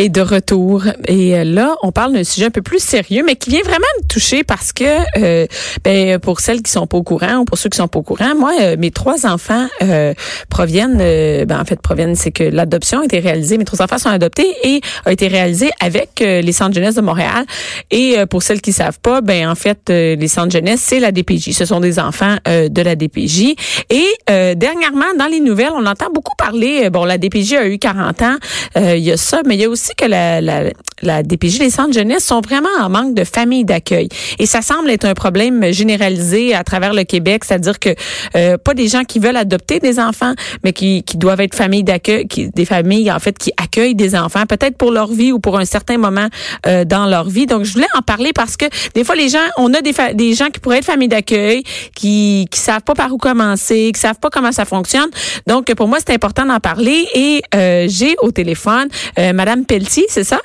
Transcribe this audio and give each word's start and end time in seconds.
Et 0.00 0.10
de 0.10 0.20
retour. 0.20 0.84
Et 1.08 1.36
euh, 1.36 1.42
là, 1.42 1.74
on 1.82 1.90
parle 1.90 2.12
d'un 2.12 2.22
sujet 2.22 2.46
un 2.46 2.50
peu 2.50 2.62
plus 2.62 2.78
sérieux, 2.78 3.24
mais 3.26 3.34
qui 3.34 3.50
vient 3.50 3.62
vraiment 3.62 3.80
me 4.00 4.06
toucher 4.06 4.44
parce 4.44 4.72
que, 4.72 4.84
euh, 5.18 5.44
ben, 5.82 6.20
pour 6.20 6.38
celles 6.38 6.62
qui 6.62 6.70
sont 6.70 6.86
pas 6.86 6.98
au 6.98 7.02
courant 7.02 7.38
ou 7.38 7.44
pour 7.44 7.58
ceux 7.58 7.68
qui 7.68 7.78
sont 7.78 7.88
pas 7.88 7.98
au 7.98 8.04
courant, 8.04 8.36
moi, 8.36 8.52
euh, 8.60 8.76
mes 8.78 8.92
trois 8.92 9.26
enfants 9.26 9.66
euh, 9.82 10.14
proviennent, 10.50 10.98
euh, 11.00 11.46
ben, 11.46 11.60
en 11.60 11.64
fait, 11.64 11.82
proviennent, 11.82 12.14
c'est 12.14 12.30
que 12.30 12.44
l'adoption 12.44 13.00
a 13.00 13.06
été 13.06 13.18
réalisée. 13.18 13.58
Mes 13.58 13.64
trois 13.64 13.82
enfants 13.82 13.98
sont 13.98 14.08
adoptés 14.08 14.46
et 14.62 14.80
a 15.04 15.10
été 15.10 15.26
réalisée 15.26 15.70
avec 15.80 16.20
les 16.20 16.52
centres 16.52 16.76
jeunesse 16.76 16.94
de 16.94 17.00
Montréal. 17.00 17.44
Et 17.90 18.18
pour 18.30 18.44
celles 18.44 18.60
qui 18.60 18.72
savent 18.72 19.00
pas, 19.00 19.20
ben, 19.20 19.48
en 19.48 19.56
fait, 19.56 19.88
les 19.88 20.28
centres 20.28 20.52
jeunesse, 20.52 20.80
c'est 20.80 21.00
la 21.00 21.10
DPJ. 21.10 21.50
Ce 21.50 21.64
sont 21.64 21.80
des 21.80 21.98
enfants 21.98 22.36
de 22.46 22.82
la 22.82 22.94
DPJ. 22.94 23.56
Et 23.90 24.06
dernièrement, 24.54 25.12
dans 25.18 25.26
les 25.26 25.40
nouvelles, 25.40 25.72
on 25.74 25.86
entend 25.86 26.10
beaucoup 26.14 26.36
parler. 26.36 26.88
Bon, 26.88 27.04
la 27.04 27.18
DPJ 27.18 27.54
a 27.54 27.66
eu 27.66 27.78
40 27.78 28.22
ans. 28.22 28.36
Il 28.76 28.98
y 28.98 29.10
a 29.10 29.16
ça, 29.16 29.42
mais 29.44 29.56
il 29.56 29.62
y 29.62 29.64
a 29.64 29.68
aussi 29.68 29.87
que 29.94 30.06
la, 30.06 31.22
DPJ, 31.22 31.58
les 31.60 31.70
centres 31.70 31.92
jeunesse 31.92 32.24
sont 32.24 32.40
vraiment 32.40 32.68
en 32.80 32.88
manque 32.88 33.14
de 33.14 33.24
familles 33.24 33.64
d'accueil. 33.64 34.08
Et 34.38 34.46
ça 34.46 34.62
semble 34.62 34.90
être 34.90 35.04
un 35.04 35.14
problème 35.14 35.72
généralisé 35.72 36.54
à 36.54 36.64
travers 36.64 36.94
le 36.94 37.04
Québec, 37.04 37.44
c'est-à-dire 37.44 37.78
que 37.78 37.90
euh, 38.36 38.58
pas 38.58 38.74
des 38.74 38.88
gens 38.88 39.04
qui 39.04 39.18
veulent 39.18 39.36
adopter 39.36 39.78
des 39.78 40.00
enfants, 40.00 40.34
mais 40.64 40.72
qui, 40.72 41.02
qui 41.02 41.16
doivent 41.16 41.40
être 41.40 41.54
familles 41.54 41.84
d'accueil, 41.84 42.26
des 42.26 42.64
familles 42.64 43.10
en 43.12 43.18
fait 43.18 43.36
qui 43.38 43.52
accueillent 43.56 43.94
des 43.94 44.16
enfants, 44.16 44.44
peut-être 44.46 44.76
pour 44.76 44.90
leur 44.90 45.12
vie 45.12 45.32
ou 45.32 45.38
pour 45.38 45.58
un 45.58 45.64
certain 45.64 45.98
moment 45.98 46.28
euh, 46.66 46.84
dans 46.84 47.06
leur 47.06 47.28
vie. 47.28 47.46
Donc 47.46 47.64
je 47.64 47.72
voulais 47.72 47.86
en 47.96 48.02
parler 48.02 48.32
parce 48.32 48.56
que 48.56 48.66
des 48.94 49.04
fois 49.04 49.14
les 49.14 49.28
gens, 49.28 49.38
on 49.56 49.72
a 49.74 49.80
des, 49.80 49.94
des 50.14 50.34
gens 50.34 50.46
qui 50.46 50.60
pourraient 50.60 50.78
être 50.78 50.84
familles 50.84 51.08
d'accueil, 51.08 51.62
qui 51.94 52.46
qui 52.50 52.60
savent 52.60 52.82
pas 52.82 52.94
par 52.94 53.12
où 53.12 53.18
commencer, 53.18 53.90
qui 53.94 54.00
savent 54.00 54.18
pas 54.18 54.30
comment 54.30 54.52
ça 54.52 54.64
fonctionne. 54.64 55.08
Donc 55.46 55.72
pour 55.74 55.88
moi 55.88 55.98
c'est 56.04 56.12
important 56.12 56.44
d'en 56.46 56.60
parler 56.60 57.06
et 57.14 57.42
euh, 57.54 57.86
j'ai 57.88 58.16
au 58.22 58.30
téléphone 58.30 58.88
euh, 59.18 59.32
Madame 59.32 59.64
Pelletier, 59.78 60.06
c'est 60.08 60.24
ça? 60.24 60.40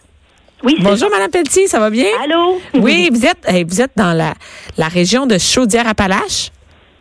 Oui, 0.63 0.77
Bonjour 0.79 1.09
Madame 1.09 1.31
Pelletier, 1.31 1.67
ça 1.67 1.79
va 1.79 1.89
bien? 1.89 2.05
Allô? 2.23 2.61
Oui, 2.75 3.09
vous 3.11 3.25
êtes 3.25 3.43
hey, 3.47 3.63
vous 3.63 3.81
êtes 3.81 3.91
dans 3.95 4.13
la, 4.13 4.33
la 4.77 4.87
région 4.87 5.25
de 5.25 5.37
Chaudière-Appalaches? 5.39 6.51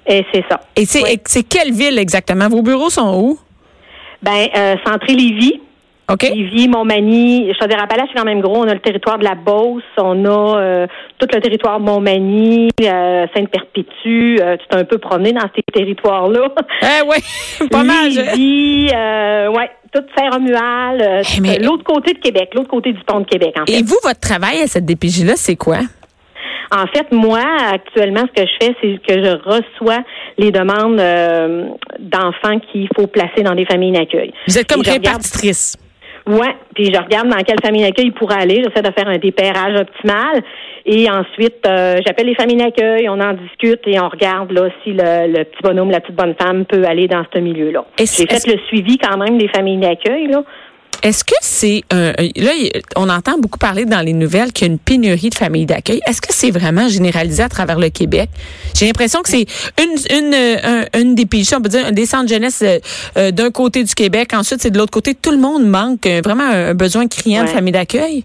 Et 0.06 0.24
c'est 0.33 0.42
ça. 0.50 0.61
Et 0.74 0.86
c'est 0.86 1.02
Oui. 1.02 1.44
quelle 1.48 1.72
ville 1.72 1.98
exactement? 1.98 2.48
Vos 2.48 2.62
bureaux 2.62 2.89
sont 2.91 3.20
où? 3.22 3.39
Ben, 4.22 4.48
euh, 4.56 4.77
Centré 4.84 5.14
Lévis. 6.11 6.14
OK? 6.14 6.22
Lévis, 6.36 6.69
Montmagny, 6.69 7.53
Chaudière-Appalaches, 7.61 8.08
c'est 8.12 8.19
quand 8.19 8.25
même 8.25 8.41
gros. 8.41 8.58
On 8.58 8.69
a 8.69 8.75
le 8.75 8.81
territoire 8.81 9.19
de 9.19 9.25
la 9.25 9.34
Beauce, 9.34 9.83
on 9.98 10.25
a 10.25 10.58
euh, 10.61 10.86
tout 11.19 11.27
le 11.33 11.41
territoire 11.41 11.81
de 11.81 11.84
Montmagny, 11.84 12.69
euh, 12.83 13.27
Sainte-Perpétue. 13.34 14.39
Euh, 14.41 14.56
tu 14.56 14.67
t'es 14.69 14.77
un 14.77 14.84
peu 14.84 14.98
promené 14.98 15.33
dans 15.33 15.48
ces 15.55 15.62
territoires-là. 15.73 16.48
Eh 16.83 17.06
oui, 17.08 17.69
pas 17.70 17.83
mal. 17.84 18.08
Lévis, 18.11 18.89
ouais, 18.91 19.70
tout 19.95 20.03
Saint-Romuald, 20.19 21.03
euh, 21.03 21.23
Eh, 21.36 21.41
mais- 21.41 21.58
l'autre 21.58 21.84
côté 21.84 22.14
de 22.14 22.19
Québec, 22.19 22.50
l'autre 22.55 22.69
côté 22.69 22.92
du 22.92 23.00
pont 23.05 23.20
de 23.20 23.27
Québec, 23.27 23.55
en 23.61 23.67
fait. 23.67 23.78
Et 23.78 23.83
vous, 23.83 23.97
votre 24.03 24.20
travail 24.20 24.61
à 24.62 24.67
cette 24.67 24.84
DPJ-là, 24.86 25.34
c'est 25.36 25.56
quoi? 25.56 25.78
En 26.75 26.86
fait, 26.86 27.12
moi, 27.12 27.42
actuellement, 27.70 28.23
ce 28.34 28.42
que 28.42 28.48
je 28.48 28.67
fais, 28.67 28.75
c'est 28.80 28.98
que 29.06 29.23
je 29.23 29.30
reçois 29.45 29.98
les 30.39 30.50
demandes 30.50 30.97
d'enfants 31.98 32.58
qu'il 32.70 32.89
faut 32.97 33.06
placer 33.06 33.42
dans 33.42 33.55
des 33.55 33.67
familles 33.67 33.92
d'accueil. 33.92 34.33
Vous 34.48 34.58
êtes 34.58 34.67
comme 34.73 34.83
Et 34.86 34.91
regarde- 34.91 35.20
Ouais, 36.27 36.55
puis 36.75 36.92
je 36.92 37.01
regarde 37.01 37.28
dans 37.28 37.42
quelle 37.42 37.61
famille 37.61 37.83
d'accueil 37.83 38.06
il 38.06 38.12
pourrait 38.12 38.41
aller. 38.42 38.62
J'essaie 38.62 38.83
de 38.83 38.92
faire 38.92 39.09
un 39.09 39.19
dépérage 39.19 39.81
optimal. 39.81 40.42
Et 40.87 41.11
ensuite, 41.11 41.67
euh, 41.67 41.97
j'appelle 42.06 42.27
les 42.27 42.34
familles 42.34 42.56
d'accueil, 42.56 43.09
on 43.09 43.20
en 43.20 43.34
discute 43.34 43.81
et 43.87 44.01
on 44.01 44.09
regarde 44.09 44.51
là 44.52 44.69
si 44.83 44.92
le, 44.92 45.33
le 45.33 45.45
petit 45.45 45.63
bonhomme, 45.63 45.91
la 45.91 46.01
petite 46.01 46.17
bonne 46.17 46.35
femme 46.41 46.64
peut 46.64 46.85
aller 46.85 47.08
dans 47.08 47.24
ce 47.33 47.39
milieu-là. 47.39 47.85
J'ai 47.98 48.27
fait 48.27 48.46
le 48.46 48.58
suivi 48.69 48.98
quand 48.98 49.17
même 49.17 49.39
des 49.39 49.48
familles 49.48 49.79
d'accueil. 49.79 50.27
là. 50.27 50.42
Est-ce 51.02 51.24
que 51.24 51.35
c'est 51.40 51.83
un 51.90 52.11
un- 52.18 52.29
là 52.36 52.52
on 52.96 53.08
entend 53.08 53.39
beaucoup 53.39 53.58
parler 53.58 53.85
dans 53.85 54.01
les 54.01 54.13
nouvelles 54.13 54.52
qu'il 54.52 54.67
y 54.67 54.70
a 54.70 54.73
une 54.73 54.79
pénurie 54.79 55.30
de 55.30 55.35
familles 55.35 55.67
d'accueil. 55.67 56.01
Est-ce 56.07 56.20
que 56.20 56.29
c'est 56.33 56.51
vraiment 56.51 56.89
généralisé 56.89 57.42
à 57.42 57.48
travers 57.48 57.79
le 57.79 57.89
Québec? 57.90 58.30
J'ai 58.74 58.86
l'impression 58.86 59.20
que 59.23 59.29
c'est 59.30 59.46
une 59.83 60.17
une 60.17 60.35
euh, 60.35 60.85
un- 60.95 61.01
une 61.01 61.14
des 61.14 61.27
PJ, 61.27 61.55
on 61.57 61.61
peut 61.61 61.68
dire 61.68 61.86
un 61.86 61.92
des 61.92 62.07
centres 62.07 62.29
jeunesse 62.29 62.61
euh, 62.63 62.79
euh, 63.17 63.30
d'un 63.33 63.51
côté 63.51 63.83
du 63.85 63.95
Québec, 63.95 64.33
ensuite 64.35 64.63
c'est 64.63 64.70
de 64.70 64.79
l'autre 64.79 64.92
côté. 64.92 65.14
Tout 65.14 65.30
le 65.33 65.39
monde 65.39 65.64
manque 65.67 66.07
euh, 66.07 66.20
vraiment 66.24 66.45
un, 66.48 66.74
besoin 66.74 67.07
criant 67.08 67.42
de 67.45 67.48
familles 67.48 67.73
d'accueil. 67.73 68.24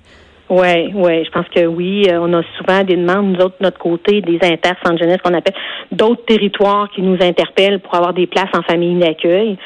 Oui, 0.49 0.91
oui, 0.93 1.25
je 1.25 1.29
pense 1.29 1.45
que 1.53 1.65
oui. 1.65 2.07
Euh, 2.09 2.19
On 2.21 2.33
a 2.33 2.41
souvent 2.57 2.83
des 2.83 2.95
demandes, 2.95 3.33
nous 3.33 3.43
autres, 3.43 3.55
de 3.59 3.65
notre 3.65 3.77
côté, 3.77 4.21
des 4.21 4.39
inter 4.41 4.71
centres 4.83 4.99
jeunesse 4.99 5.19
qu'on 5.23 5.33
appelle 5.33 5.53
d'autres 5.91 6.23
territoires 6.25 6.89
qui 6.95 7.01
nous 7.01 7.17
interpellent 7.21 7.79
pour 7.79 7.95
avoir 7.95 8.13
des 8.13 8.27
places 8.27 8.49
en 8.53 8.61
famille 8.61 8.97
d'accueil. 8.97 9.57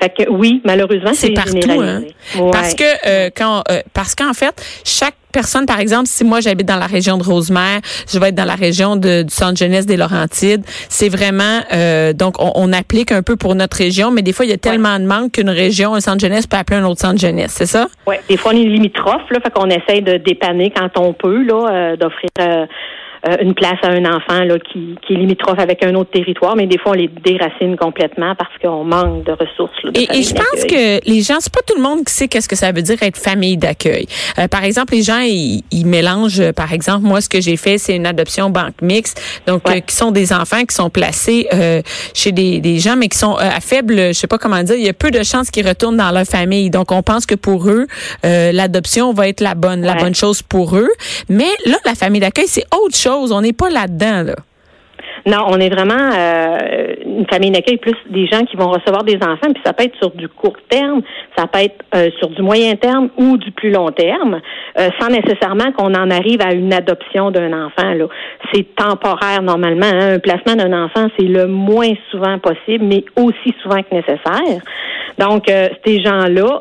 Fait 0.00 0.08
que 0.08 0.30
oui, 0.30 0.62
malheureusement, 0.64 1.12
C'est 1.12 1.32
partout, 1.32 1.58
hein? 1.70 2.02
Ouais. 2.38 2.50
Parce 2.52 2.74
que 2.74 2.84
euh, 2.84 3.30
quand 3.36 3.62
euh, 3.70 3.80
parce 3.92 4.14
qu'en 4.14 4.32
fait, 4.32 4.54
chaque 4.84 5.16
personne, 5.32 5.66
par 5.66 5.80
exemple, 5.80 6.06
si 6.06 6.24
moi 6.24 6.40
j'habite 6.40 6.66
dans 6.66 6.76
la 6.76 6.86
région 6.86 7.18
de 7.18 7.22
Rosemère, 7.22 7.80
je 8.08 8.18
vais 8.18 8.28
être 8.28 8.34
dans 8.34 8.44
la 8.44 8.54
région 8.54 8.96
de, 8.96 9.22
du 9.22 9.34
centre 9.34 9.56
jeunesse 9.56 9.86
des 9.86 9.96
Laurentides. 9.96 10.62
C'est 10.88 11.08
vraiment 11.08 11.60
euh, 11.72 12.12
donc 12.12 12.36
on, 12.38 12.72
applique 12.72 13.10
un 13.10 13.22
peu 13.22 13.36
pour 13.36 13.54
notre 13.54 13.76
région, 13.76 14.10
mais 14.10 14.22
des 14.22 14.32
fois 14.32 14.44
il 14.44 14.50
y 14.50 14.54
a 14.54 14.58
tellement 14.58 14.98
de 14.98 15.04
manque 15.04 15.32
qu'une 15.32 15.50
région, 15.50 15.94
un 15.94 16.00
centre 16.00 16.20
jeunesse 16.20 16.46
peut 16.46 16.56
appeler 16.56 16.78
un 16.78 16.84
autre 16.84 17.00
centre 17.00 17.18
jeunesse, 17.18 17.52
c'est 17.52 17.66
ça? 17.66 17.88
Oui, 18.06 18.16
des 18.28 18.36
fois, 18.36 18.52
on 18.54 18.56
est 18.56 18.64
limitrophe, 18.64 19.28
là, 19.30 19.38
fait 19.40 19.52
qu'on 19.52 19.70
essaye 19.70 20.02
de 20.02 20.16
dépanner 20.16 20.72
quand 20.74 20.98
on 20.98 21.12
peut, 21.12 21.42
là, 21.42 21.68
euh, 21.70 21.96
d'offrir 21.96 22.30
euh, 22.40 22.66
euh, 23.28 23.36
une 23.42 23.54
place 23.54 23.78
à 23.82 23.88
un 23.88 24.04
enfant 24.04 24.44
là, 24.44 24.58
qui, 24.58 24.96
qui 25.06 25.14
est 25.14 25.16
limitrophe 25.16 25.58
avec 25.58 25.84
un 25.84 25.94
autre 25.94 26.10
territoire, 26.10 26.56
mais 26.56 26.66
des 26.66 26.78
fois, 26.78 26.92
on 26.92 26.94
les 26.94 27.08
déracine 27.08 27.76
complètement 27.76 28.34
parce 28.36 28.50
qu'on 28.62 28.84
manque 28.84 29.24
de 29.24 29.32
ressources. 29.32 29.72
là, 29.84 29.90
de 29.90 29.98
Et, 30.00 30.22
je 30.22 30.34
pense 30.34 30.64
que 30.64 31.08
les 31.08 31.20
gens, 31.22 31.36
c'est 31.40 31.52
pas 31.52 31.60
tout 31.66 31.76
le 31.76 31.82
monde 31.82 32.04
qui 32.04 32.12
sait 32.14 32.28
qu'est-ce 32.28 32.48
que 32.48 32.56
ça 32.56 32.72
veut 32.72 32.82
dire 32.82 33.02
être 33.02 33.16
famille 33.18 33.56
d'accueil. 33.56 34.06
Euh, 34.38 34.48
par 34.48 34.64
exemple, 34.64 34.94
les 34.94 35.02
gens, 35.02 35.20
ils, 35.20 35.62
ils 35.70 35.86
mélangent, 35.86 36.40
euh, 36.40 36.52
par 36.52 36.72
exemple, 36.72 37.04
moi, 37.06 37.20
ce 37.20 37.28
que 37.28 37.40
j'ai 37.40 37.56
fait, 37.56 37.78
c'est 37.78 37.96
une 37.96 38.06
adoption 38.06 38.50
banque 38.50 38.80
mixte, 38.82 39.20
donc 39.46 39.68
Ouais. 39.68 39.76
euh, 39.76 39.80
qui 39.80 39.94
sont 39.94 40.10
des 40.12 40.32
enfants 40.32 40.64
qui 40.64 40.74
sont 40.74 40.88
placés 40.90 41.46
euh, 41.52 41.82
chez 42.14 42.32
des, 42.32 42.60
des 42.60 42.78
gens, 42.78 42.96
mais 42.96 43.08
qui 43.08 43.18
sont 43.18 43.34
à 43.36 43.60
faible, 43.60 43.96
je 43.96 44.12
sais 44.12 44.26
pas 44.26 44.38
comment 44.38 44.62
dire, 44.62 44.76
il 44.76 44.84
y 44.84 44.88
a 44.88 44.92
peu 44.94 45.10
de 45.10 45.22
chances 45.22 45.50
qu'ils 45.50 45.66
retournent 45.68 45.96
dans 45.96 46.10
leur 46.10 46.24
famille. 46.24 46.70
Donc, 46.70 46.92
on 46.92 47.02
pense 47.02 47.26
que 47.26 47.34
pour 47.34 47.68
eux, 47.68 47.86
euh, 48.24 48.52
l'adoption 48.52 49.12
va 49.12 49.28
être 49.28 49.40
la 49.40 49.54
bonne, 49.54 49.82
la 49.82 49.94
bonne 49.94 50.14
chose 50.14 50.40
pour 50.42 50.76
eux. 50.76 50.88
Mais 51.28 51.50
là, 51.66 51.76
la 51.84 51.94
famille 51.94 52.20
d'accueil, 52.20 52.46
c'est 52.48 52.64
autre 52.74 52.96
chose. 52.96 53.09
On 53.16 53.40
n'est 53.40 53.52
pas 53.52 53.70
là-dedans, 53.70 54.22
là. 54.24 54.34
Non, 55.26 55.44
on 55.48 55.60
est 55.60 55.68
vraiment 55.68 56.10
euh, 56.16 56.94
une 57.04 57.26
famille 57.28 57.50
d'accueil 57.50 57.76
plus 57.76 57.96
des 58.08 58.26
gens 58.26 58.40
qui 58.44 58.56
vont 58.56 58.68
recevoir 58.70 59.04
des 59.04 59.16
enfants, 59.16 59.52
puis 59.52 59.62
ça 59.64 59.74
peut 59.74 59.84
être 59.84 59.96
sur 59.96 60.10
du 60.12 60.28
court 60.28 60.56
terme, 60.68 61.02
ça 61.36 61.46
peut 61.46 61.60
être 61.60 61.84
euh, 61.94 62.08
sur 62.18 62.30
du 62.30 62.40
moyen 62.42 62.74
terme 62.76 63.10
ou 63.18 63.36
du 63.36 63.50
plus 63.50 63.70
long 63.70 63.90
terme, 63.90 64.40
euh, 64.78 64.88
sans 64.98 65.08
nécessairement 65.08 65.72
qu'on 65.72 65.94
en 65.94 66.10
arrive 66.10 66.40
à 66.40 66.54
une 66.54 66.72
adoption 66.72 67.30
d'un 67.30 67.52
enfant. 67.52 67.92
Là, 67.92 68.06
c'est 68.52 68.74
temporaire 68.74 69.42
normalement. 69.42 69.86
hein. 69.92 70.14
Un 70.14 70.18
placement 70.20 70.56
d'un 70.56 70.84
enfant, 70.84 71.08
c'est 71.18 71.26
le 71.26 71.46
moins 71.46 71.92
souvent 72.10 72.38
possible, 72.38 72.84
mais 72.86 73.04
aussi 73.16 73.54
souvent 73.62 73.82
que 73.82 73.94
nécessaire. 73.94 74.62
Donc, 75.18 75.50
ces 75.84 76.02
gens-là. 76.02 76.60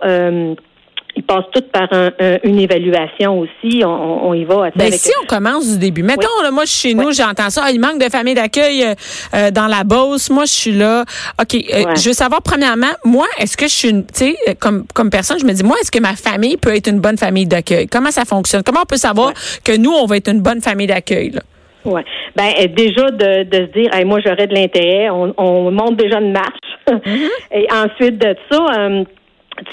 Euh, 1.20 1.22
ils 1.22 1.24
passent 1.24 1.46
tous 1.54 1.62
par 1.72 1.88
un- 1.92 2.12
un- 2.20 2.38
une 2.44 2.60
évaluation 2.60 3.40
aussi. 3.40 3.84
On, 3.86 4.30
on 4.30 4.34
y 4.34 4.46
va. 4.46 4.70
Ben, 4.76 4.88
avec- 4.88 4.94
si 4.94 5.12
on 5.22 5.26
commence 5.26 5.68
du 5.72 5.78
début, 5.78 6.04
mettons, 6.04 6.28
là, 6.44 6.52
moi, 6.52 6.66
je 6.66 6.72
suis 6.72 6.90
chez 6.90 6.96
nous, 6.96 7.08
Oui. 7.08 7.14
j'entends 7.14 7.50
ça, 7.50 7.62
Ah, 7.66 7.72
il 7.72 7.80
manque 7.80 8.00
de 8.04 8.10
famille 8.10 8.36
d'accueil 8.36 8.84
euh, 8.84 8.94
euh, 9.36 9.52
dans 9.52 9.68
la 9.68 9.84
Beauce, 9.84 10.30
moi, 10.30 10.46
je 10.46 10.52
suis 10.54 10.72
là. 10.72 11.04
OK, 11.42 11.56
euh, 11.56 11.84
Ouais. 11.84 11.96
je 11.98 12.08
veux 12.10 12.14
savoir, 12.14 12.42
premièrement, 12.42 12.88
moi, 13.04 13.26
est-ce 13.38 13.58
que 13.58 13.66
je 13.68 13.74
suis, 13.74 13.90
une- 13.90 14.06
tu 14.06 14.12
sais, 14.14 14.36
euh, 14.48 14.54
comme, 14.60 14.86
comme 14.94 15.10
personne, 15.10 15.38
je 15.40 15.46
me 15.46 15.52
dis, 15.54 15.64
moi, 15.64 15.76
est-ce 15.82 15.92
que 15.92 16.00
ma 16.00 16.16
famille 16.16 16.58
peut 16.58 16.74
être 16.76 16.88
une 16.90 17.00
bonne 17.00 17.18
famille 17.18 17.46
d'accueil? 17.48 17.88
Comment 17.88 18.12
ça 18.12 18.26
fonctionne? 18.26 18.64
Comment 18.64 18.82
on 18.84 18.86
peut 18.86 18.98
savoir 18.98 19.28
Ouais. 19.30 19.34
que 19.64 19.76
nous, 19.78 19.92
on 19.92 20.06
va 20.06 20.18
être 20.18 20.30
une 20.30 20.42
bonne 20.42 20.62
famille 20.62 20.88
d'accueil? 20.88 21.32
là? 21.32 21.42
Ouais. 21.86 22.04
Ben 22.36 22.52
euh, 22.62 22.68
déjà 22.68 23.10
de, 23.10 23.44
de 23.44 23.58
se 23.68 23.72
dire, 23.72 23.94
hey, 23.94 24.04
moi 24.04 24.20
j'aurais 24.24 24.48
de 24.48 24.54
l'intérêt, 24.54 25.10
on, 25.10 25.34
on 25.38 25.72
monte 25.72 25.96
déjà 25.96 26.20
une 26.20 26.34
marche. 26.34 26.48
Et 27.54 27.68
ensuite 27.72 28.18
de 28.18 28.36
ça, 28.52 28.66
euh, 28.78 29.04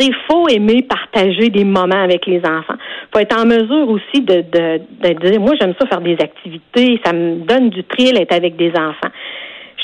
il 0.00 0.14
faut 0.28 0.48
aimer 0.48 0.82
partager 0.82 1.48
des 1.48 1.64
moments 1.64 2.02
avec 2.02 2.26
les 2.26 2.38
enfants. 2.38 2.76
faut 3.12 3.20
être 3.20 3.38
en 3.38 3.46
mesure 3.46 3.88
aussi 3.88 4.20
de, 4.20 4.42
de, 4.42 4.80
de 5.02 5.30
dire, 5.30 5.40
moi 5.40 5.54
j'aime 5.60 5.74
ça 5.80 5.86
faire 5.86 6.00
des 6.00 6.16
activités, 6.20 7.00
ça 7.04 7.12
me 7.12 7.36
donne 7.46 7.70
du 7.70 7.84
thrill 7.84 8.18
être 8.18 8.32
avec 8.32 8.56
des 8.56 8.70
enfants. 8.70 9.10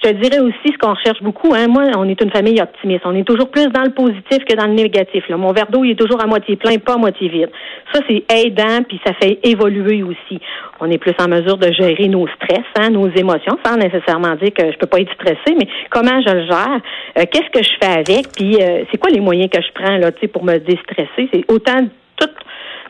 Je 0.05 0.11
te 0.11 0.15
dirais 0.17 0.41
aussi 0.41 0.73
ce 0.73 0.79
qu'on 0.79 0.95
recherche 0.95 1.23
beaucoup. 1.23 1.55
Hein, 1.55 1.69
moi, 1.69 1.85
on 1.97 2.09
est 2.09 2.21
une 2.21 2.31
famille 2.31 2.61
optimiste. 2.61 3.03
On 3.05 3.15
est 3.15 3.23
toujours 3.23 3.49
plus 3.51 3.69
dans 3.69 3.83
le 3.83 3.91
positif 3.91 4.45
que 4.45 4.57
dans 4.57 4.67
le 4.67 4.73
négatif. 4.73 5.29
Là. 5.29 5.37
Mon 5.37 5.53
verre 5.53 5.71
d'eau, 5.71 5.85
il 5.85 5.93
est 5.93 5.99
toujours 5.99 6.21
à 6.21 6.27
moitié 6.27 6.57
plein, 6.57 6.77
pas 6.79 6.95
à 6.95 6.97
moitié 6.97 7.29
vide. 7.29 7.51
Ça, 7.93 8.01
c'est 8.09 8.25
aidant, 8.35 8.83
puis 8.89 9.01
ça 9.07 9.13
fait 9.15 9.39
évoluer 9.45 10.03
aussi. 10.03 10.41
On 10.81 10.91
est 10.91 10.99
plus 10.99 11.15
en 11.21 11.29
mesure 11.29 11.57
de 11.57 11.71
gérer 11.73 12.09
nos 12.09 12.27
stress, 12.29 12.65
hein, 12.77 12.91
nos 12.91 13.09
émotions, 13.11 13.57
sans 13.65 13.77
nécessairement 13.77 14.35
dire 14.35 14.53
que 14.53 14.73
je 14.73 14.77
peux 14.79 14.87
pas 14.87 14.99
être 14.99 15.13
stressée, 15.13 15.57
mais 15.57 15.69
comment 15.91 16.21
je 16.27 16.35
le 16.35 16.47
gère, 16.47 16.81
euh, 17.19 17.25
qu'est-ce 17.31 17.51
que 17.51 17.63
je 17.63 17.71
fais 17.81 17.99
avec, 17.99 18.33
puis 18.37 18.57
euh, 18.57 18.85
c'est 18.91 18.99
quoi 18.99 19.11
les 19.11 19.21
moyens 19.21 19.51
que 19.51 19.63
je 19.63 19.73
prends 19.73 19.99
là, 19.99 20.11
pour 20.33 20.45
me 20.45 20.59
déstresser? 20.59 21.29
C'est 21.33 21.45
autant 21.49 21.87
tout 22.17 22.29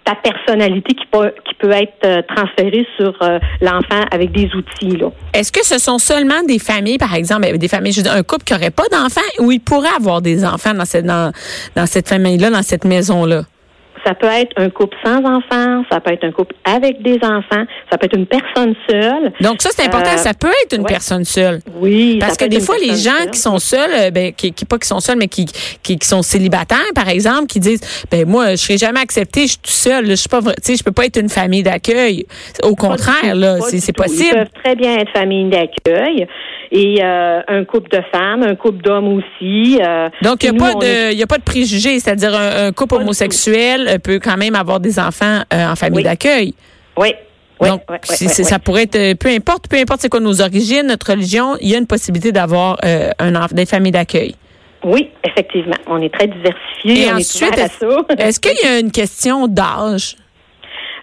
ta 0.04 0.14
personnalité 0.16 0.94
qui 0.94 1.06
peut, 1.10 1.32
qui 1.46 1.54
peut 1.54 1.70
être 1.70 2.04
euh, 2.04 2.22
transférée 2.28 2.86
sur 2.96 3.14
euh, 3.22 3.38
l'enfant 3.60 4.04
avec 4.10 4.32
des 4.32 4.50
outils. 4.54 4.96
Là. 4.96 5.10
Est-ce 5.34 5.52
que 5.52 5.64
ce 5.64 5.78
sont 5.78 5.98
seulement 5.98 6.42
des 6.46 6.58
familles, 6.58 6.98
par 6.98 7.14
exemple, 7.14 7.42
ben, 7.42 7.56
des 7.56 7.68
familles, 7.68 7.92
je 7.92 8.02
un 8.08 8.22
couple 8.22 8.44
qui 8.44 8.52
n'aurait 8.52 8.70
pas 8.70 8.84
d'enfants 8.90 9.20
ou 9.38 9.52
il 9.52 9.60
pourrait 9.60 9.94
avoir 9.96 10.20
des 10.20 10.44
enfants 10.44 10.74
dans 10.74 10.84
cette, 10.84 11.06
dans, 11.06 11.32
dans 11.76 11.86
cette 11.86 12.08
famille-là, 12.08 12.50
dans 12.50 12.62
cette 12.62 12.84
maison-là? 12.84 13.42
Ça 14.04 14.14
peut 14.14 14.26
être 14.26 14.52
un 14.56 14.68
couple 14.70 14.96
sans 15.04 15.18
enfants, 15.18 15.84
ça 15.90 16.00
peut 16.00 16.12
être 16.12 16.24
un 16.24 16.32
couple 16.32 16.54
avec 16.64 17.02
des 17.02 17.16
enfants, 17.22 17.64
ça 17.90 17.98
peut 17.98 18.06
être 18.06 18.16
une 18.16 18.26
personne 18.26 18.74
seule. 18.90 19.32
Donc 19.40 19.62
ça 19.62 19.70
c'est 19.72 19.84
important, 19.86 20.10
Euh, 20.14 20.16
ça 20.16 20.34
peut 20.34 20.48
être 20.64 20.74
une 20.76 20.82
ouais. 20.82 20.88
personne 20.88 21.24
seule. 21.24 21.60
Oui, 21.80 22.18
Parce 22.20 22.36
que 22.36 22.44
des 22.46 22.60
fois, 22.60 22.76
les 22.78 22.96
gens 22.96 23.10
seule. 23.20 23.30
qui 23.30 23.38
sont 23.38 23.58
seuls, 23.58 23.90
euh, 23.94 24.10
ben, 24.10 24.32
qui, 24.32 24.52
qui 24.52 24.64
pas 24.64 24.78
qui 24.78 24.88
sont 24.88 25.00
seuls, 25.00 25.16
mais 25.18 25.28
qui, 25.28 25.46
qui, 25.82 25.98
qui 25.98 26.06
sont 26.08 26.22
célibataires, 26.22 26.78
par 26.94 27.08
exemple, 27.08 27.46
qui 27.46 27.60
disent, 27.60 27.80
ben 28.10 28.26
moi, 28.28 28.50
je 28.52 28.56
serai 28.56 28.78
jamais 28.78 29.00
accepté, 29.00 29.42
je 29.42 29.48
suis 29.52 29.58
tout 29.58 29.70
seul, 29.70 30.06
je 30.06 30.14
suis 30.14 30.28
pas, 30.28 30.40
tu 30.40 30.50
sais, 30.62 30.76
je 30.76 30.82
peux 30.82 30.92
pas 30.92 31.06
être 31.06 31.20
une 31.20 31.28
famille 31.28 31.62
d'accueil. 31.62 32.26
Au 32.62 32.74
contraire, 32.74 33.34
là, 33.34 33.58
c'est 33.60 33.78
tout. 33.80 33.84
Ils 33.88 33.92
possible. 33.94 34.30
peuvent 34.34 34.62
très 34.64 34.74
bien 34.74 34.96
être 34.98 35.10
famille 35.12 35.48
d'accueil 35.48 36.26
et 36.74 37.04
euh, 37.04 37.40
un 37.48 37.64
couple 37.64 37.90
de 37.90 38.02
femmes, 38.12 38.42
un 38.42 38.54
couple 38.54 38.82
d'hommes 38.82 39.08
aussi. 39.18 39.78
euh, 39.80 40.08
Donc, 40.22 40.42
il 40.42 40.50
n'y 40.50 40.56
a, 40.56 40.58
nous, 40.58 40.72
pas 40.72 40.84
de- 40.84 41.12
il 41.12 41.18
y 41.18 41.22
a 41.22 41.26
pas 41.26 41.36
de 41.38 41.42
préjugés, 41.42 42.00
c'est-à-dire 42.00 42.34
un, 42.34 42.66
un 42.68 42.72
couple 42.72 42.96
Pas 42.96 43.02
homosexuel 43.02 43.91
peut 43.98 44.20
quand 44.22 44.36
même 44.36 44.54
avoir 44.54 44.80
des 44.80 44.98
enfants 44.98 45.42
euh, 45.52 45.66
en 45.66 45.76
famille 45.76 45.98
Oui. 45.98 46.04
d'accueil. 46.04 46.54
Oui. 46.96 47.14
Oui, 47.60 47.68
Donc, 47.68 47.82
oui, 47.88 47.96
oui, 48.08 48.28
ça 48.28 48.58
pourrait 48.58 48.82
être, 48.84 48.96
euh, 48.96 49.14
peu 49.14 49.28
importe, 49.28 49.68
peu 49.68 49.76
importe 49.76 50.00
c'est 50.00 50.08
quoi 50.08 50.18
nos 50.18 50.40
origines, 50.42 50.84
notre 50.88 51.12
religion, 51.12 51.54
il 51.60 51.68
y 51.68 51.76
a 51.76 51.78
une 51.78 51.86
possibilité 51.86 52.32
d'avoir 52.32 52.76
euh, 52.84 53.10
un 53.20 53.46
des 53.52 53.66
familles 53.66 53.92
d'accueil. 53.92 54.34
Oui, 54.84 55.10
effectivement. 55.22 55.76
On 55.86 56.00
est 56.00 56.12
très 56.12 56.26
diversifiés. 56.26 57.06
Et 57.06 57.12
on 57.12 57.16
ensuite, 57.16 57.56
est. 57.56 58.18
Est-ce 58.18 58.40
qu'il 58.40 58.56
y 58.64 58.66
a 58.68 58.80
une 58.80 58.90
question 58.90 59.46
d'âge? 59.46 60.16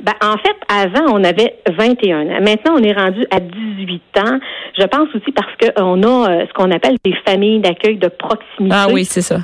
Ben, 0.03 0.13
en 0.21 0.37
fait, 0.37 0.55
avant, 0.69 1.13
on 1.13 1.23
avait 1.23 1.55
21 1.69 2.27
ans. 2.27 2.41
Maintenant, 2.41 2.75
on 2.77 2.83
est 2.83 2.93
rendu 2.93 3.25
à 3.31 3.39
18 3.39 4.01
ans. 4.17 4.39
Je 4.77 4.85
pense 4.85 5.09
aussi 5.13 5.31
parce 5.31 5.51
qu'on 5.59 6.03
a 6.03 6.29
euh, 6.31 6.45
ce 6.47 6.53
qu'on 6.53 6.71
appelle 6.71 6.95
des 7.03 7.13
familles 7.25 7.59
d'accueil 7.59 7.97
de 7.97 8.07
proximité. 8.07 8.75
Ah 8.77 8.87
oui, 8.91 9.03
c'est 9.05 9.21
ça. 9.21 9.39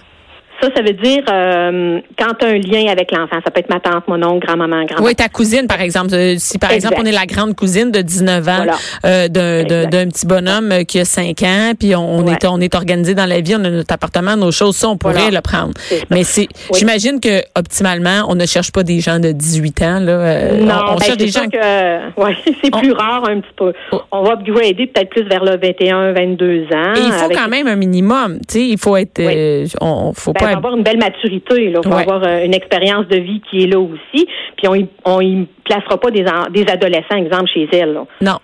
Ça, 0.62 0.70
ça 0.76 0.82
veut 0.82 0.94
dire 0.94 1.24
euh, 1.32 2.00
quand 2.18 2.34
tu 2.40 2.46
as 2.46 2.50
un 2.50 2.58
lien 2.60 2.92
avec 2.92 3.12
l'enfant. 3.12 3.38
Ça 3.44 3.52
peut 3.52 3.60
être 3.60 3.70
ma 3.70 3.80
tante, 3.80 4.08
mon 4.08 4.22
oncle, 4.24 4.46
grand-maman, 4.48 4.86
grand-papa. 4.86 5.04
Oui, 5.04 5.16
ta 5.16 5.28
cousine, 5.30 5.68
par 5.68 5.82
exemple. 5.82 6.14
Euh, 6.14 6.36
Si, 6.38 6.58
par 6.58 6.72
exemple, 6.72 6.96
on 7.00 7.06
est 7.06 7.12
la 7.12 7.26
grande 7.26 7.56
cousine 7.56 7.92
de 7.92 8.02
19 8.02 8.48
ans 8.48 8.56
Voilà. 8.58 8.74
euh, 9.06 9.28
d'un- 9.28 10.08
petit 10.08 10.26
bonhomme 10.26 10.72
euh, 10.72 10.84
qui 10.84 11.00
a 11.00 11.06
5 11.06 11.42
ans, 11.44 11.72
puis 11.80 11.96
on, 11.96 12.18
on 12.20 12.24
Ouais. 12.26 12.34
est 12.34 12.46
on 12.48 12.60
est 12.62 12.74
organisé 12.76 13.16
dans 13.16 13.26
la 13.26 13.42
vie, 13.42 13.56
on 13.56 13.64
a 13.66 13.70
notre 13.70 13.94
appartement, 13.94 14.36
nos 14.38 14.52
choses, 14.52 14.76
ça, 14.76 14.88
on 14.90 14.98
pourrait 14.98 15.14
Voilà. 15.16 15.32
le 15.32 15.42
prendre. 15.42 15.74
Mais 16.10 16.24
c'est, 16.24 16.48
Oui. 16.72 16.80
j'imagine 16.80 17.20
que 17.20 17.42
optimalement, 17.58 18.26
on 18.30 18.36
ne 18.36 18.46
cherche 18.46 18.72
pas 18.72 18.84
des 18.84 19.00
gens 19.00 19.20
de 19.20 19.32
18 19.32 19.82
ans. 19.82 20.00
Là, 20.00 20.12
Euh, 20.12 20.62
Non, 20.62 20.74
on, 20.88 20.92
on 20.94 20.96
ben, 20.96 21.04
cherche 21.06 21.18
des 21.18 21.28
gens. 21.28 21.48
que 21.50 22.22
ouais, 22.22 22.36
c'est 22.64 22.74
On- 22.74 22.80
plus 22.80 22.92
rare 22.94 23.28
un 23.30 23.40
petit 23.42 23.54
peu. 23.58 23.74
Oh. 23.92 24.02
On 24.12 24.24
va 24.24 24.34
upgrader 24.34 24.88
peut-être 24.94 25.10
plus 25.10 25.24
vers 25.24 25.44
le 25.44 25.58
21, 25.58 26.14
22 26.14 26.66
ans. 26.74 26.94
Et 26.96 27.00
il 27.00 27.12
faut 27.12 27.26
avec- 27.26 27.38
quand 27.38 27.50
même 27.50 27.68
un 27.68 27.76
minimum. 27.76 28.40
Tu 28.48 28.54
sais, 28.54 28.68
il 28.68 28.78
faut 28.78 28.96
être. 28.96 29.20
Oui. 29.20 29.34
euh, 29.36 29.66
on, 29.82 30.14
faut 30.14 30.34
Ben, 30.34 30.40
pas. 30.40 30.45
Faut 30.52 30.58
avoir 30.58 30.76
une 30.76 30.84
belle 30.84 30.98
maturité, 31.00 31.70
là. 31.70 31.80
faut 31.84 31.90
Ouais. 31.90 32.02
avoir 32.02 32.24
euh, 32.24 32.46
une 32.46 32.54
expérience 32.54 33.08
de 33.08 33.18
vie 33.18 33.42
qui 33.50 33.64
est 33.64 33.68
là 33.68 33.80
aussi. 33.80 34.28
Puis 34.58 34.68
on 34.68 34.76
y, 34.76 34.88
on 35.04 35.22
y 35.22 35.48
placera 35.64 36.00
pas 36.00 36.12
des, 36.12 36.26
en- 36.28 36.50
des 36.50 36.66
adolescents, 36.68 37.16
exemple, 37.18 37.50
chez 37.54 37.68
elle. 37.74 37.94
Là, 37.94 38.06
non. 38.22 38.40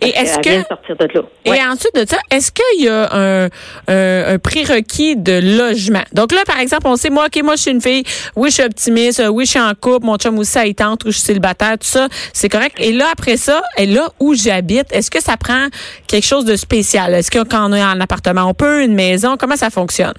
Et 0.00 0.08
est-ce 0.08 0.38
que 0.38 0.48
de 0.48 1.14
là. 1.14 1.22
Et 1.44 1.50
Ouais. 1.50 1.58
ensuite 1.70 1.94
de 1.94 2.06
ça, 2.08 2.16
est-ce 2.30 2.50
qu'il 2.50 2.84
y 2.84 2.88
a 2.88 3.06
un, 3.14 3.44
un, 3.86 4.34
un 4.34 4.38
prérequis 4.38 5.14
de 5.14 5.58
logement? 5.58 6.02
Donc 6.14 6.32
là, 6.32 6.40
par 6.46 6.58
exemple, 6.58 6.86
on 6.86 6.96
sait, 6.96 7.10
moi, 7.10 7.26
OK, 7.26 7.42
moi, 7.44 7.54
je 7.56 7.60
suis 7.62 7.70
une 7.70 7.82
fille, 7.82 8.02
oui, 8.34 8.48
je 8.48 8.54
suis 8.54 8.64
optimiste, 8.64 9.20
euh, 9.20 9.28
oui, 9.28 9.44
je 9.44 9.50
suis 9.50 9.60
en 9.60 9.72
couple, 9.78 10.06
mon 10.06 10.16
chum 10.16 10.38
aussi, 10.38 10.58
y 10.66 10.74
tente, 10.74 11.04
ou 11.04 11.08
je 11.08 11.12
suis 11.18 11.20
célibataire, 11.26 11.72
tout 11.72 11.86
ça, 11.86 12.08
c'est 12.32 12.48
correct. 12.48 12.74
Et 12.80 12.92
là, 12.92 13.06
après 13.12 13.36
ça, 13.36 13.62
et 13.76 13.84
là 13.86 14.08
où 14.20 14.34
j'habite, 14.34 14.86
est-ce 14.90 15.10
que 15.10 15.22
ça 15.22 15.36
prend 15.36 15.66
quelque 16.08 16.26
chose 16.26 16.46
de 16.46 16.56
spécial? 16.56 17.12
Est-ce 17.12 17.30
que 17.30 17.44
quand 17.44 17.70
on 17.70 17.74
est 17.74 17.84
en 17.84 18.00
appartement, 18.00 18.46
on 18.48 18.54
peut, 18.54 18.82
une 18.82 18.94
maison, 18.94 19.36
comment 19.38 19.56
ça 19.56 19.68
fonctionne? 19.68 20.14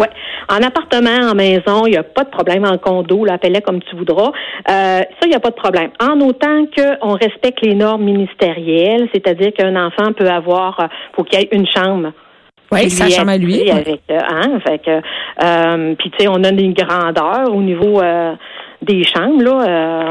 Ouais. 0.00 0.08
En 0.48 0.62
appartement, 0.62 1.30
en 1.30 1.34
maison, 1.34 1.86
il 1.86 1.90
n'y 1.92 1.96
a 1.96 2.02
pas 2.02 2.24
de 2.24 2.30
problème. 2.30 2.64
En 2.64 2.78
condo, 2.78 3.24
là, 3.24 3.34
appelle-le 3.34 3.60
comme 3.60 3.80
tu 3.82 3.94
voudras. 3.96 4.32
Euh, 4.68 5.00
ça, 5.00 5.04
il 5.24 5.28
n'y 5.28 5.34
a 5.34 5.40
pas 5.40 5.50
de 5.50 5.54
problème. 5.54 5.90
En 6.00 6.18
autant 6.20 6.64
qu'on 6.74 7.12
respecte 7.14 7.60
les 7.62 7.74
normes 7.74 8.02
ministérielles, 8.02 9.08
c'est-à-dire 9.12 9.52
qu'un 9.52 9.76
enfant 9.76 10.12
peut 10.12 10.28
avoir, 10.28 10.80
euh, 10.80 10.86
faut 11.14 11.22
qu'il 11.24 11.38
y 11.38 11.42
ait 11.42 11.48
une 11.52 11.66
chambre. 11.68 12.12
Oui, 12.72 12.88
sa 12.88 13.08
chambre 13.10 13.30
à 13.30 13.36
lui. 13.36 13.68
Avec, 13.70 14.00
euh, 14.10 14.18
hein, 14.28 14.60
fait 14.66 14.78
que, 14.78 14.90
euh, 15.44 15.94
puis 15.98 16.10
tu 16.12 16.18
sais, 16.20 16.28
on 16.28 16.42
a 16.44 16.52
des 16.52 16.68
grandeurs 16.68 17.52
au 17.52 17.60
niveau 17.62 18.00
euh, 18.00 18.32
des 18.80 19.02
chambres 19.02 19.42
là. 19.42 19.64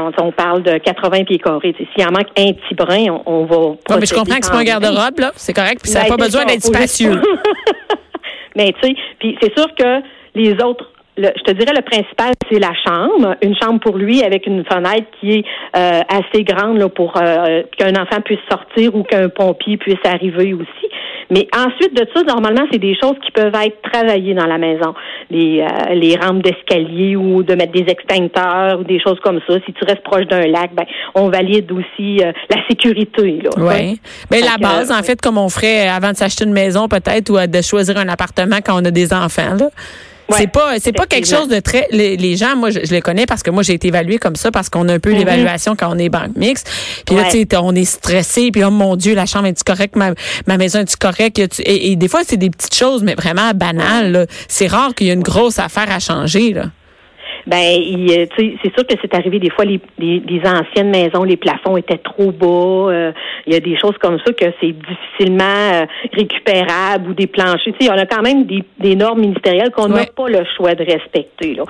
euh, 0.06 0.10
on 0.20 0.30
parle 0.30 0.62
de 0.62 0.76
80 0.76 1.24
pieds 1.24 1.38
carrés. 1.38 1.74
S'il 1.96 2.06
en 2.06 2.12
manque 2.12 2.28
un 2.38 2.52
petit 2.52 2.74
brin, 2.76 3.06
on, 3.08 3.22
on 3.24 3.44
va. 3.46 3.56
Ouais, 3.56 3.76
mais 3.98 4.04
je 4.06 4.14
comprends 4.14 4.36
que 4.36 4.44
c'est 4.44 4.52
pas 4.52 4.58
un 4.58 4.64
garde-robe, 4.64 5.18
là. 5.20 5.32
C'est 5.36 5.54
correct, 5.54 5.80
puis 5.82 5.90
ça 5.90 6.00
n'a 6.02 6.08
Ben, 6.10 6.16
pas 6.16 6.24
besoin 6.24 6.44
d'être 6.44 6.62
spacieux. 6.62 7.20
Mais 8.56 8.72
tu 8.80 8.88
sais, 8.88 8.94
puis 9.18 9.36
c'est 9.40 9.56
sûr 9.56 9.74
que 9.74 10.02
les 10.34 10.52
autres, 10.62 10.89
le- 11.16 11.30
je 11.36 11.42
te 11.42 11.52
dirais 11.52 11.72
le 11.76 11.82
principal, 11.82 12.32
c'est 12.50 12.58
la 12.58 12.72
chambre, 12.86 13.34
une 13.42 13.54
chambre 13.60 13.80
pour 13.80 13.96
lui 13.98 14.22
avec 14.22 14.46
une 14.46 14.64
fenêtre 14.64 15.06
qui 15.20 15.38
est 15.38 15.44
euh, 15.76 16.00
assez 16.08 16.44
grande 16.44 16.78
là, 16.78 16.88
pour 16.88 17.14
euh, 17.16 17.62
qu'un 17.76 17.92
enfant 18.00 18.20
puisse 18.24 18.38
sortir 18.50 18.94
ou 18.94 19.02
qu'un 19.02 19.28
pompier 19.28 19.76
puisse 19.76 19.98
arriver 20.04 20.54
aussi. 20.54 20.86
Mais 21.32 21.46
ensuite 21.56 21.94
de 21.94 22.04
ça, 22.12 22.22
normalement, 22.24 22.66
c'est 22.72 22.78
des 22.80 22.96
choses 23.00 23.14
qui 23.24 23.30
peuvent 23.30 23.54
être 23.54 23.80
travaillées 23.92 24.34
dans 24.34 24.46
la 24.46 24.58
maison. 24.58 24.94
Les, 25.30 25.60
euh, 25.60 25.94
les 25.94 26.16
rampes 26.16 26.42
d'escalier 26.42 27.14
ou 27.14 27.44
de 27.44 27.54
mettre 27.54 27.70
des 27.72 27.84
extincteurs 27.88 28.80
ou 28.80 28.84
des 28.84 28.98
choses 28.98 29.20
comme 29.22 29.38
ça. 29.46 29.54
Si 29.64 29.72
tu 29.72 29.84
restes 29.84 30.02
proche 30.02 30.26
d'un 30.26 30.46
lac, 30.48 30.74
ben, 30.74 30.84
on 31.14 31.28
valide 31.28 31.70
aussi 31.70 32.20
euh, 32.24 32.32
la 32.50 32.56
sécurité. 32.68 33.40
Là, 33.44 33.50
Oui. 33.58 34.00
Mais 34.32 34.40
la 34.40 34.56
base, 34.60 34.90
en 34.90 35.02
fait, 35.04 35.20
comme 35.20 35.38
on 35.38 35.48
ferait 35.48 35.86
avant 35.88 36.10
de 36.10 36.16
s'acheter 36.16 36.44
une 36.44 36.52
maison, 36.52 36.88
peut-être, 36.88 37.30
ou 37.30 37.36
de 37.46 37.62
choisir 37.62 37.96
un 37.96 38.08
appartement 38.08 38.56
quand 38.64 38.80
on 38.80 38.84
a 38.84 38.90
des 38.90 39.12
enfants, 39.12 39.54
là. 39.58 39.68
Ouais, 40.30 40.36
c'est 40.38 40.46
pas, 40.46 40.78
c'est 40.80 40.92
pas 40.92 41.06
quelque 41.06 41.26
chose 41.26 41.48
de 41.48 41.60
très. 41.60 41.86
Les, 41.90 42.16
les 42.16 42.36
gens, 42.36 42.56
moi, 42.56 42.70
je, 42.70 42.80
je 42.84 42.90
les 42.92 43.00
connais 43.00 43.26
parce 43.26 43.42
que 43.42 43.50
moi, 43.50 43.62
j'ai 43.62 43.74
été 43.74 43.88
évaluée 43.88 44.18
comme 44.18 44.36
ça 44.36 44.50
parce 44.50 44.68
qu'on 44.68 44.88
a 44.88 44.94
un 44.94 44.98
peu 44.98 45.10
l'évaluation 45.12 45.76
quand 45.76 45.94
on 45.94 45.98
est 45.98 46.08
banque 46.08 46.36
mixte. 46.36 46.70
Puis 47.06 47.16
là, 47.16 47.24
tu 47.30 47.38
sais, 47.38 47.48
on 47.56 47.74
est 47.74 47.84
stressé. 47.84 48.50
Puis 48.50 48.64
oh 48.64 48.70
mon 48.70 48.96
Dieu, 48.96 49.14
la 49.14 49.26
chambre 49.26 49.46
est-tu 49.46 49.64
correcte, 49.64 49.96
ma, 49.96 50.12
ma 50.46 50.56
maison 50.56 50.80
est-tu 50.80 50.96
correcte? 50.96 51.38
Et, 51.38 51.92
et 51.92 51.96
des 51.96 52.08
fois, 52.08 52.20
c'est 52.26 52.36
des 52.36 52.50
petites 52.50 52.74
choses, 52.74 53.02
mais 53.02 53.14
vraiment 53.14 53.50
banales. 53.54 54.26
C'est 54.48 54.66
rare 54.66 54.94
qu'il 54.94 55.08
y 55.08 55.10
ait 55.10 55.14
une 55.14 55.22
grosse 55.22 55.58
affaire 55.58 55.90
à 55.90 55.98
changer. 55.98 56.52
Là. 56.52 56.66
Ben, 57.46 57.56
euh, 57.56 58.26
c'est 58.36 58.72
sûr 58.74 58.86
que 58.86 58.94
c'est 59.00 59.14
arrivé 59.14 59.38
des 59.38 59.50
fois 59.50 59.64
les, 59.64 59.80
les, 59.98 60.20
les 60.20 60.40
anciennes 60.48 60.90
maisons, 60.90 61.24
les 61.24 61.36
plafonds 61.36 61.76
étaient 61.76 61.98
trop 61.98 62.30
bas. 62.32 62.92
euh, 62.92 63.12
Il 63.46 63.52
y 63.54 63.56
a 63.56 63.60
des 63.60 63.78
choses 63.78 63.96
comme 64.00 64.18
ça 64.24 64.32
que 64.32 64.46
c'est 64.60 64.72
difficilement 64.72 65.44
euh, 65.74 65.86
récupérable 66.12 67.10
ou 67.10 67.14
des 67.14 67.26
planchers. 67.26 67.72
Tu 67.78 67.86
sais, 67.86 67.90
on 67.92 67.98
a 67.98 68.06
quand 68.06 68.22
même 68.22 68.44
des, 68.44 68.62
des 68.78 68.94
normes 68.96 69.20
ministérielles 69.20 69.70
qu'on 69.70 69.88
n'a 69.88 69.96
Ouais. 70.00 70.10
pas 70.16 70.28
le 70.28 70.44
choix 70.56 70.74
de 70.74 70.84
respecter. 70.84 71.54
Là. 71.54 71.64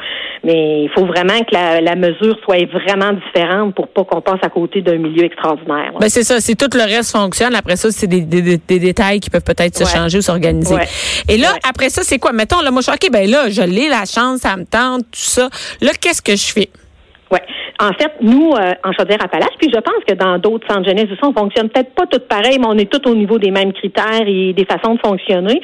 Mais 0.44 0.84
il 0.84 0.90
faut 0.94 1.04
vraiment 1.06 1.38
que 1.40 1.52
la, 1.52 1.80
la 1.80 1.96
mesure 1.96 2.36
soit 2.44 2.64
vraiment 2.70 3.12
différente 3.12 3.74
pour 3.74 3.88
pas 3.88 4.04
qu'on 4.04 4.20
passe 4.20 4.38
à 4.42 4.48
côté 4.48 4.80
d'un 4.82 4.96
milieu 4.98 5.24
extraordinaire. 5.24 5.92
Ben 6.00 6.08
c'est 6.08 6.22
ça, 6.22 6.40
c'est 6.40 6.54
tout 6.54 6.68
le 6.76 6.82
reste 6.84 7.12
fonctionne. 7.16 7.54
Après 7.54 7.76
ça, 7.76 7.90
c'est 7.90 8.06
des, 8.06 8.20
des, 8.22 8.42
des- 8.58 8.78
détails 8.78 9.20
qui 9.20 9.30
peuvent 9.30 9.44
peut-être 9.44 9.76
se 9.76 9.84
changer 9.84 10.18
ou 10.18 10.22
s'organiser. 10.22 10.74
Ouais. 10.74 10.86
Et 11.28 11.36
là, 11.36 11.48
après 11.68 11.90
ça, 11.90 12.02
c'est 12.02 12.18
quoi? 12.18 12.32
Mettons, 12.32 12.60
là, 12.62 12.70
moi, 12.70 12.80
je 12.82 12.90
suis 12.90 12.94
OK, 12.94 13.12
ben 13.12 13.28
là, 13.30 13.48
je 13.50 13.62
l'ai 13.62 13.88
la 13.88 14.04
chance, 14.06 14.40
ça 14.40 14.56
me 14.56 14.64
tente, 14.64 15.02
tout 15.02 15.20
ça. 15.20 15.48
Là, 15.80 15.90
qu'est-ce 16.00 16.22
que 16.22 16.32
je 16.32 16.52
fais? 16.52 16.68
Ouais. 17.30 17.42
En 17.80 17.92
fait, 17.92 18.12
nous, 18.20 18.52
euh, 18.52 18.72
en 18.84 18.92
Chaudière-Appalaches, 18.92 19.56
puis 19.58 19.70
je 19.72 19.80
pense 19.80 20.04
que 20.06 20.14
dans 20.14 20.38
d'autres 20.38 20.66
centres 20.68 20.88
jeunesse 20.88 21.06
aussi, 21.10 21.20
on 21.22 21.32
fonctionne 21.32 21.70
peut-être 21.70 21.94
pas 21.94 22.06
tout 22.06 22.20
pareil, 22.28 22.58
mais 22.58 22.66
on 22.66 22.76
est 22.76 22.90
tous 22.90 23.08
au 23.08 23.14
niveau 23.14 23.38
des 23.38 23.50
mêmes 23.50 23.72
critères 23.72 24.26
et 24.26 24.52
des 24.52 24.64
façons 24.64 24.94
de 24.94 25.00
fonctionner. 25.00 25.60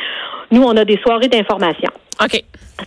Nous, 0.51 0.63
on 0.63 0.77
a 0.77 0.85
des 0.85 0.99
soirées 1.05 1.29
d'information. 1.29 1.91
OK. 2.23 2.43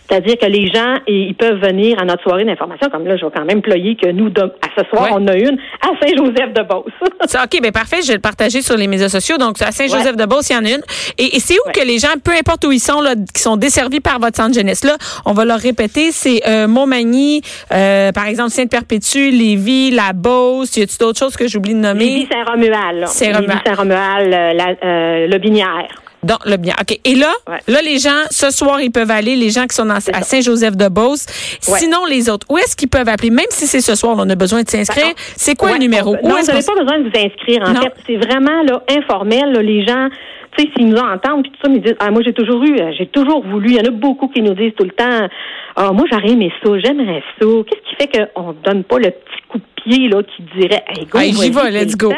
C'est-à-dire 0.08 0.36
que 0.38 0.46
les 0.46 0.68
gens, 0.68 0.94
et- 1.08 1.22
ils 1.30 1.34
peuvent 1.34 1.58
venir 1.60 2.00
à 2.00 2.04
notre 2.04 2.22
soirée 2.22 2.44
d'information. 2.44 2.88
Comme 2.90 3.06
là, 3.08 3.16
je 3.16 3.24
vais 3.26 3.32
quand 3.34 3.44
même 3.44 3.60
ployer 3.60 3.96
que 3.96 4.08
nous, 4.12 4.30
de- 4.30 4.40
à 4.42 4.68
ce 4.76 4.84
soir, 4.88 5.02
Ouais. 5.04 5.10
on 5.14 5.26
a 5.26 5.34
une 5.34 5.58
à 5.82 5.88
Saint-Joseph-de-Beauce. 6.00 6.92
OK, 7.44 7.60
ben 7.60 7.72
parfait, 7.72 7.96
je 8.02 8.08
vais 8.08 8.14
le 8.14 8.20
partager 8.20 8.62
sur 8.62 8.76
les 8.76 8.86
médias 8.86 9.08
sociaux. 9.08 9.36
Donc, 9.36 9.60
à 9.60 9.72
Saint-Joseph-de-Beauce, 9.72 10.50
il 10.50 10.52
y 10.52 10.56
en 10.56 10.64
a 10.64 10.70
une. 10.70 10.82
Et, 11.18 11.36
et 11.36 11.40
c'est 11.40 11.54
où 11.54 11.66
Ouais. 11.66 11.72
que 11.72 11.84
les 11.84 11.98
gens, 11.98 12.08
peu 12.22 12.30
importe 12.32 12.64
où 12.66 12.70
ils 12.72 12.78
sont, 12.78 13.00
là, 13.00 13.14
qui 13.34 13.42
sont 13.42 13.56
desservis 13.56 13.98
par 14.00 14.20
votre 14.20 14.36
centre 14.36 14.54
jeunesse, 14.54 14.84
là, 14.84 14.96
on 15.26 15.32
va 15.32 15.44
leur 15.44 15.58
répéter, 15.58 16.12
c'est 16.12 16.40
euh, 16.48 16.68
Montmagny, 16.68 17.42
euh, 17.72 18.12
par 18.12 18.26
exemple, 18.28 18.50
Sainte-Perpétue, 18.50 19.30
Lévis, 19.32 19.90
La 19.90 20.12
Beauce. 20.12 20.76
Y 20.76 20.82
a-tu 20.82 20.98
d'autres 20.98 21.18
choses 21.18 21.36
que 21.36 21.48
j'oublie 21.48 21.74
de 21.74 21.80
nommer? 21.80 22.04
Lévis 22.04 22.28
Saint-Romuald. 22.30 23.06
Lévis 23.40 23.58
Saint-Romuald, 23.66 24.32
euh, 24.32 24.52
la, 24.52 24.68
euh, 24.84 25.26
le 25.26 25.38
Binière. 25.38 25.88
Dans 26.22 26.38
le 26.44 26.58
bien. 26.58 26.74
OK. 26.78 26.98
Et 27.04 27.14
là, 27.14 27.32
Ouais. 27.48 27.58
là, 27.66 27.80
les 27.82 27.98
gens, 27.98 28.10
ce 28.30 28.50
soir, 28.50 28.80
ils 28.82 28.90
peuvent 28.90 29.10
aller, 29.10 29.36
les 29.36 29.48
gens 29.50 29.66
qui 29.66 29.74
sont 29.74 29.86
dans- 29.86 29.94
à. 29.94 30.22
Saint-Joseph-de-Beauce. 30.22 31.24
Sinon, 31.60 32.04
les 32.04 32.28
autres, 32.28 32.46
où 32.50 32.58
est-ce 32.58 32.76
qu'ils 32.76 32.88
peuvent 32.90 33.08
appeler? 33.08 33.30
Même 33.30 33.46
si 33.50 33.66
c'est 33.66 33.80
ce 33.80 33.94
soir, 33.94 34.16
on 34.18 34.28
a 34.28 34.34
besoin 34.34 34.62
de 34.62 34.68
s'inscrire. 34.68 35.12
C'est 35.36 35.54
quoi 35.54 35.68
Ouais, 35.68 35.74
le 35.74 35.80
numéro? 35.80 36.14
on- 36.16 36.26
Où 36.26 36.28
non, 36.28 36.36
vous 36.40 36.46
n'avez 36.46 36.62
pas 36.62 36.74
besoin 36.74 36.98
de 36.98 37.04
vous 37.08 37.26
inscrire. 37.26 37.62
En 37.66 37.72
Non. 37.72 37.80
fait, 37.82 37.92
c'est 38.06 38.16
vraiment 38.16 38.62
là, 38.64 38.82
informel. 38.90 39.52
là, 39.52 39.62
les 39.62 39.86
gens, 39.86 40.08
tu 40.56 40.64
sais, 40.64 40.70
s'ils 40.76 40.88
nous 40.88 40.96
entendent, 40.96 41.42
puis 41.42 41.52
tout 41.52 41.58
ça, 41.64 41.70
ils 41.72 41.80
disent, 41.80 41.96
ah, 42.00 42.10
moi, 42.10 42.22
j'ai 42.24 42.32
toujours 42.32 42.62
eu, 42.64 42.76
euh, 42.80 42.92
j'ai 42.98 43.06
toujours 43.06 43.44
voulu. 43.46 43.70
Il 43.70 43.76
y 43.76 43.80
en 43.80 43.84
a 43.84 43.90
beaucoup 43.90 44.28
qui 44.28 44.42
nous 44.42 44.54
disent 44.54 44.72
tout 44.76 44.84
le 44.84 44.90
temps, 44.90 45.28
ah, 45.76 45.92
moi, 45.92 46.04
j'aurais 46.10 46.30
aimé 46.30 46.52
ça, 46.64 46.70
j'aimerais 46.78 47.22
ça. 47.40 47.46
Qu'est-ce 47.66 47.88
qui 47.88 47.96
fait 47.96 48.28
qu'on 48.34 48.48
ne 48.48 48.52
donne 48.64 48.84
pas 48.84 48.98
le 48.98 49.10
petit 49.10 49.42
coup 49.48 49.58
de 49.58 49.64
pied 49.82 50.08
là, 50.08 50.22
qui 50.22 50.42
dirait, 50.58 50.82
hey, 50.88 51.06
go, 51.06 51.18
Hey, 51.18 51.32
j'y 51.32 51.50
vais, 51.50 51.70
let's 51.70 51.92
le 51.92 51.96
go. 51.98 52.12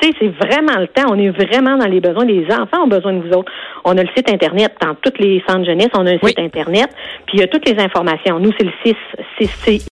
Tu 0.00 0.08
sais, 0.08 0.14
c'est 0.20 0.28
vraiment 0.28 0.78
le 0.78 0.86
temps. 0.88 1.04
On 1.10 1.18
est 1.18 1.30
vraiment 1.30 1.76
dans 1.76 1.86
les 1.88 2.00
besoins. 2.00 2.24
Les 2.24 2.46
enfants 2.52 2.84
ont 2.84 2.88
besoin 2.88 3.14
de 3.14 3.20
vous 3.26 3.32
autres. 3.34 3.50
On 3.84 3.96
a 3.96 4.02
le 4.02 4.08
site 4.16 4.30
Internet 4.30 4.72
dans 4.80 4.94
tous 4.94 5.12
les 5.18 5.42
centres 5.48 5.64
jeunesse. 5.64 5.88
On 5.94 6.06
a 6.06 6.10
un 6.12 6.18
Oui. 6.22 6.28
site 6.30 6.38
Internet. 6.38 6.88
Puis 7.26 7.38
il 7.38 7.40
y 7.40 7.42
a 7.42 7.46
toutes 7.48 7.68
les 7.68 7.78
informations. 7.82 8.38
Nous, 8.38 8.52
c'est 8.58 8.64
le 8.66 8.72
6, 8.84 8.94
6 9.40 9.48